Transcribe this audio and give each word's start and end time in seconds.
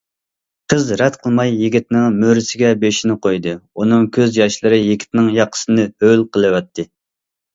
قىز 0.73 0.87
رەت 1.01 1.17
قىلماي 1.25 1.51
يىگىتنىڭ 1.63 2.15
مۈرىسىگە 2.23 2.71
بېشىنى 2.85 3.17
قويدى، 3.27 3.53
ئۇنىڭ 3.83 4.09
كۆز 4.17 4.39
ياشلىرى 4.41 4.79
يىگىتنىڭ 4.81 5.27
ياقىسىنى 5.37 5.85
ھۆل 6.05 6.25
قىلىۋەتتى. 6.39 6.87